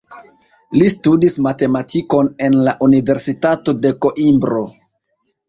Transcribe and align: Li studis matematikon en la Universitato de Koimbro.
Li 0.77 0.85
studis 0.93 1.37
matematikon 1.47 2.31
en 2.47 2.57
la 2.69 2.73
Universitato 2.87 3.77
de 3.85 3.95
Koimbro. 4.07 4.65